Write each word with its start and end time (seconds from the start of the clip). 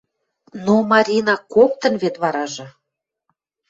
Но, 0.65 0.75
Марина, 0.91 1.35
коктын 1.53 1.93
вет 2.01 2.15
варажы 2.21 2.65